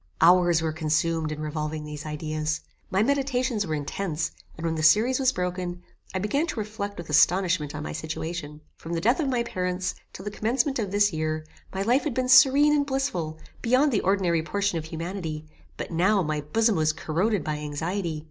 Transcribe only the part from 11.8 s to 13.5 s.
life had been serene and blissful,